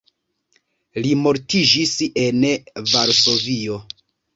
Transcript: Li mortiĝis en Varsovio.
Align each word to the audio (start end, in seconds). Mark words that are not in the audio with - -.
Li 1.03 1.11
mortiĝis 1.27 1.95
en 2.25 2.45
Varsovio. 2.97 3.83